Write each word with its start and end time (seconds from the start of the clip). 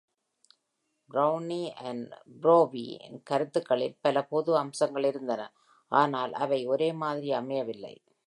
Browne 1.09 1.73
and 1.79 2.13
Barrowe-ன் 2.41 3.19
கருத்துகளில் 3.29 3.97
பல 4.01 4.23
பொது 4.23 4.57
அம்சங்கள் 4.57 5.03
இருந்தன, 5.03 5.41
ஆனால் 5.91 6.33
அவை 6.33 6.67
ஒரேமாதிரி 6.67 7.31
அமையவில்லை. 7.31 7.95